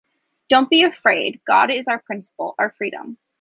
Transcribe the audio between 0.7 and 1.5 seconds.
be afraid.